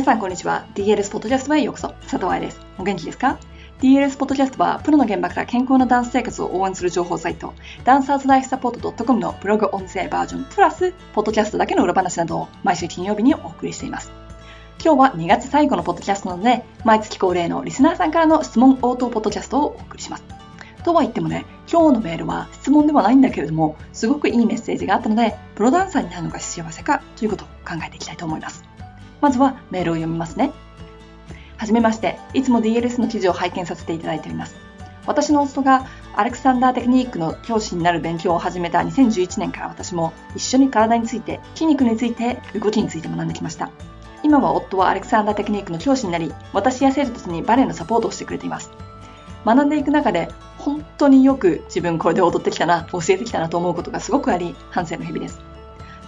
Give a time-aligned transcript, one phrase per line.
[0.00, 0.64] 皆さんこんにちは。
[0.74, 1.88] DLS ポッドキャストへようこそ。
[1.88, 2.58] 佐藤愛です。
[2.78, 3.38] お元気ですか
[3.82, 7.52] ？DLS ポッドキャストは、プロの現場から健康なダンス生活を応援する情報サイト、
[7.84, 14.10] ダンサーズライフサポート .com のブログ音声バージョンプラス、ポッドキャストだけの裏話などを毎週金曜日にお送りしています。
[14.82, 20.24] 今日は2月最後のポッドキャストなので、毎月恒例のリスナーさんからの質問応答ポッドキャストをお送りします。
[20.82, 28.69] とは言ってもね、今日のメールは質問ではないんだけれども、すごくいいメッセージがあったので、プロダンサーになるのが幸せかということを考えていきたいと思います。
[29.20, 30.52] まずはメールを読みますね。
[31.56, 34.56] はじめまして、いつも DLS の記事を拝見させていただいております。
[35.06, 43.70] 私の夫がアレクサンダーテクニックの教師になる勉強を始めた2011年から私も一緒に体について、筋肉について、動きについて学んできました。
[44.22, 48.70] 今は夫はアレクサンダーテクニックの教師になり、私や生徒たちにバレエのサポートをしてくれています。
[49.44, 50.28] 学んでいく中で
[50.58, 55.49] 本当によく自分これで踊ってきたな、教えてきたなと思うことがすごくあり、反省の日々です。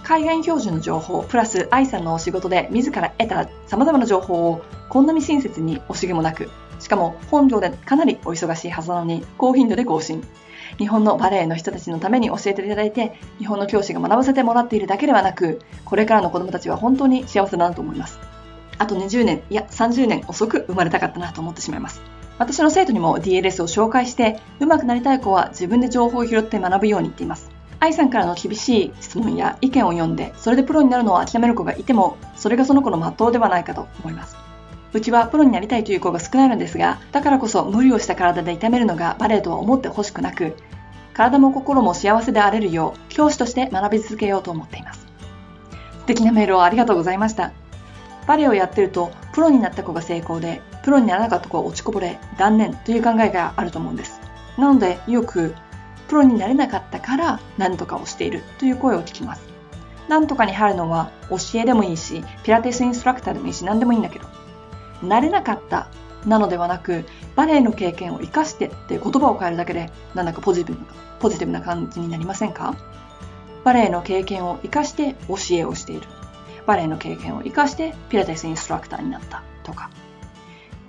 [0.03, 10.21] 海外標準の情報、プラス愛さんのお仕事で自ら得た様々な情報をこんなに親切に惜しげもなく、しかも本業でかなりお忙しいはずなのに高頻度で更新。
[10.77, 18.19] 日本のバレエの人たちのために教えていただいて、日本の教師が学ばせてもらっているだけではなく、これからの子供たちは本当に幸せだなと思います。
[18.77, 22.01] あと20年、いや30年遅く生まれたかったなと思ってしまいます。
[22.39, 27.52] 私の生徒にも DLS を紹介して、上手くなりたい子は自分で情報を拾って学ぶように言っています。
[27.83, 34.37] 愛さんからの厳しい質問や意見を読んで、それでプロになるのを諦める子がいても、それがその子の全うではないかと思います。
[34.93, 40.55] うちはプロになりたいという子が少ないのですが、だからこそ無理をした体で痛めるのがバレエとは思ってほしくなく、
[41.13, 45.05] 体も心も幸せであれるよう、教師として学び続けようと思っています。
[45.99, 47.51] 素敵なメールをありがとうございました。
[48.27, 54.21] バレエをやってると、プロになった子が成功で、プロにならなかった子は落ちこぼれ、断念という考えがあると思うんです。
[54.57, 55.53] なので、よく、
[56.13, 59.41] プロになれなかったから何とかをしているという声を聞きます。
[60.07, 64.27] 何とかに入るのは教えでもいいし、ピラティスインストラクターでもいいし、何でもいいんだけど、
[65.01, 65.87] なれなかった
[66.27, 70.87] なのではなく、バレエの経験を生かしてって言葉を変えるだけで、なんだかポジティブな
[71.19, 72.75] ポジティブな感じになりませんか？
[73.63, 76.05] バレエの経験を生かして教えをしている。
[76.67, 79.89] バレエの経験を生かしてピラティスインストラクターになったとか。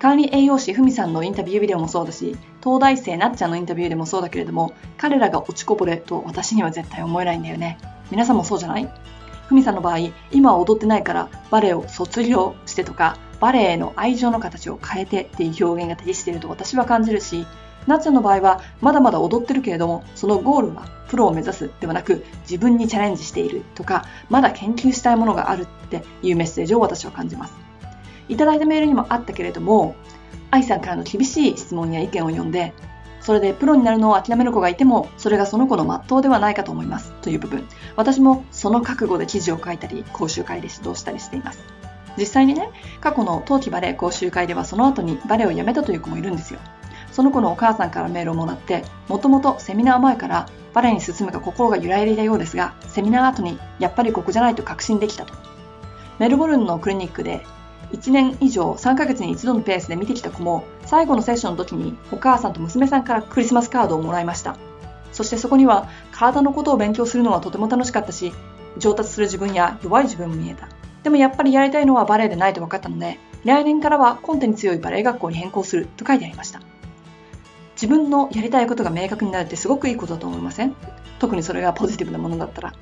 [0.05, 7.79] 管理栄養士ふみさんのインタビュービデオもそうだし、東大生なっちゃんのインタビューでもそうだけれども、彼らが落ちこぼれと私には絶対思えないんだよね。
[8.11, 8.93] 皆さんもそうじゃない？
[9.49, 17.47] ふみさんの場合、今は踊ってないからバレエを卒業してとか、バレエへの愛情の形を変えてっていう表現が適していると私は感じるし、
[17.87, 27.55] なっちゃんの場合はまだまだ踊ってるけれども、そのゴールはプロを目指すではなく自分にチャレンジしているとか、まだ研究したいものがあるっていうメッセージを私は感じます。
[28.29, 29.95] いただいたメールにもあったけれども、
[30.51, 32.73] 愛さんからの厳しい質問や意見を読んで、
[33.21, 37.67] それでプロになるのを諦める子がいても、それがその子の全うではないかと思いますという部分。
[37.97, 41.65] 私もその覚悟で記事を書いたり、講習会で指導したりしています。
[42.17, 42.69] 実際にね、
[43.01, 46.61] 過去の冬季バレエ講習会ではその後にバレエをやめたという子もいるんですよ。
[47.13, 55.33] その子のお母さんからメールをもらって、もともとセミナー前からバレエに進むか心が揺らいでいたようですが、セミナー後にやっぱりここじゃないと確信できたと。
[56.19, 57.45] メルボルンのクリニックで
[57.95, 64.57] 1年以上3ヶ月に一度のペースで見てきた子も最後のセッションの時にお母さんと娘さんからクリスマスカードをもらいました。
[65.13, 68.33] そしてそこには体のことを勉強するのはとても楽しかったし
[68.79, 70.69] 上達する自分や弱い自分も見えた。
[71.05, 76.61] でもやっぱりやりたいのはバレエでないと分かったので来年からはコンテに強いバレエ学校に変更すると書いてありました。
[77.77, 80.75] 自分のやりたいことが明確になるってすごくいいことだと思いません？
[81.19, 82.73] 特にそれがポジティブなものだったら。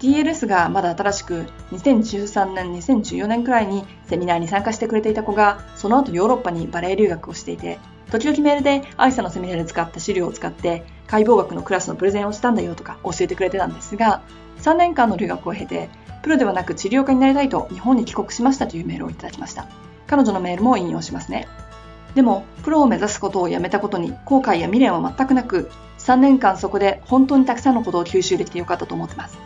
[0.00, 7.78] DLS がまだ新しく2013年、2014年くらいにセミナーに参加してくれていた子がその後ヨーロッパにバレエ留学をしていて
[8.10, 14.22] 時々メールで愛さんのセミナーで使った資料を使って解剖学のクラスのプレゼンをしたんだよとか教えてくれてたんですが
[14.58, 15.90] 3年間の留学を経て
[16.22, 19.66] プロではなく治療家になりたいと日本に帰国しましたというメールをいただきました。
[20.06, 21.48] 彼女のメールも引用しますね。
[22.14, 29.38] でもプロを目指すことをやめたことに後悔や未練は全くなく3年間そこで本当にたくさんのことを吸収できてよかったと思ってます。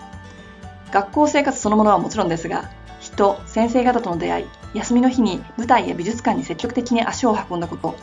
[0.95, 2.71] 学校生活そのものはもちろんですが、
[3.01, 7.97] 人、先生方との出会い、休みの日に舞台や美術館に積極的に足を運んだこと、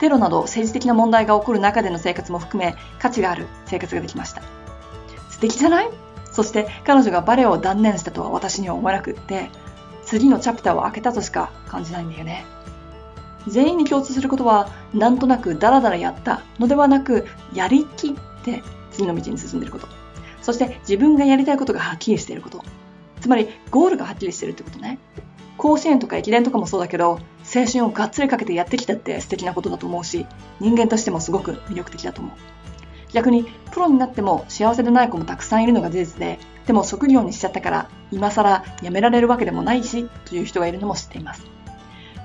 [0.00, 4.40] テロなど政治的な問題が起こる中での生活も含め価値がある生活ができました。
[5.28, 5.90] 素敵じゃない？
[6.32, 9.50] そして彼女がバレエを断念したとは私には思えなくって、
[10.06, 12.46] 次のチャプターを開けたとしか感じないんだよね。
[13.46, 18.12] 全員に共通することは、なんとなくダラダラやったのではなく、やりきっ
[18.42, 19.86] て次の道に進んでいること。
[20.48, 22.64] そして自分がやりたいことがはっきりしていること。
[23.20, 24.98] つまり、ゴールがはっきりしてるってことね。
[25.58, 27.20] 甲子園とか駅伝とかもそうだけど、
[27.54, 30.24] 青春をがっつりかけてやってきたって素敵なことだと思うし、
[30.58, 32.32] 人間としてもすごく魅力的だと思う。
[33.12, 41.44] 逆にプロになっても幸せでない子もたくさんいるのが事実で、でも職業にしちゃったから今更辞められるわけでもないしという人がいるのも知っています。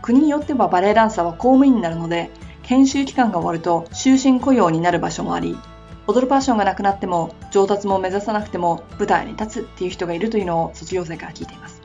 [0.01, 2.31] 国によってはバレエダンサーは公務員になるので、
[2.61, 5.57] 研修期間が終わると終身雇用になる場所もあり、
[6.05, 11.81] 踊るパッションがなくなっても上達も目指さなくても舞台に立つっていう人がいるというのを卒業生から聞いています。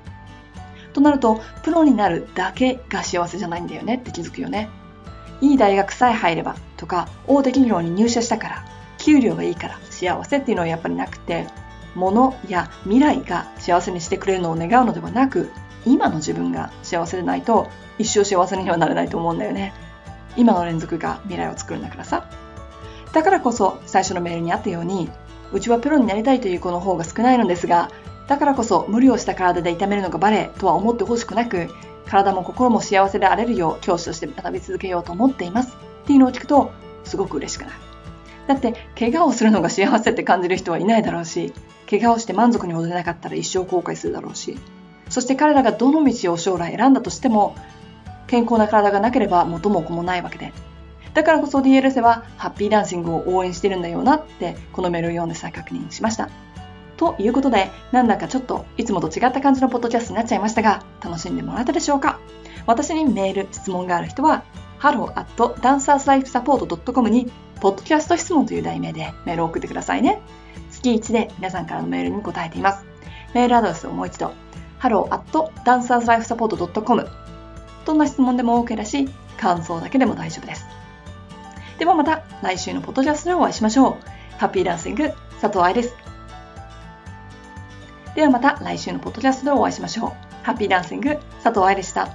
[0.93, 4.69] となると、プロになるだけが幸せじゃないんだよねって気づくよね。
[5.41, 8.65] いい大学さえ入ればとか、大手企業に入社したから、
[8.99, 11.47] 給料がいいから幸せっていうのはやっぱりなくて、
[11.95, 15.51] 物や未来が幸せにしてくれるのを願うのではなく、
[15.87, 17.69] 今の自分が幸せでないと
[17.99, 19.73] 一生幸せにはなれないと思うんだよね。
[20.37, 22.29] 今の連続が未来を作るんだからさ。
[23.13, 25.11] だからこそ最初のメールにあったように、
[25.53, 27.91] うちはプロになりたいという子の方が少ないのですが、
[28.27, 31.69] だからこそ無理をした体で痛めるのがバレエとは思ってほしくなく、
[32.07, 36.71] 体も心も幸せであれるよう教師として学び続けようと思っていますっていうのを聞くと
[37.05, 37.75] すごく嬉しくなる。
[38.47, 41.53] だって怪我をするのが幸せって感じる人はいないだろうし、
[41.89, 44.59] 怪我をして満足に踊れなかったら一生後悔するだろうし、
[45.09, 47.57] そして彼らがどの道を将来選んだとしても、
[48.27, 50.53] 健康な体がなければ元も子もないわけで。
[51.19, 56.29] だからこそ DLS はハッピーダンシングを応援してるんだよなってこのメールを読んで再確認しました。
[56.97, 62.21] ということで、なんだかちょっといつもと違った感じのポッドキャストになっちゃいましたが、楽しんでもらえたでしょうか？
[62.67, 64.45] 私にメール、質問がある人は、
[64.79, 70.21] hello.dancerslifesupport.com に、ポッドキャスト質問という題名でメールを送ってくださいね。
[70.71, 72.85] 月1で皆さんからのメールに答えています。
[73.35, 74.31] メールアドレスをもう一度、
[74.79, 77.09] hello.dancerslifesupport.com
[77.85, 80.65] どんな質問でも OK だし、感想だけでも大丈夫です。
[81.79, 83.95] ではまた来週のポッドキャストでお会いしましょう。
[84.39, 85.95] ハッピーダンシング佐藤愛です。
[88.17, 90.13] ではまた来週のポッドキャストでお会いしましょう。
[90.43, 92.09] ハッピーダンシング佐藤愛でした。